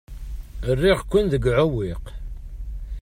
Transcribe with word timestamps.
Rriɣ-ken 0.77 1.25
deg 1.31 1.43
uɛewwiq. 1.51 2.03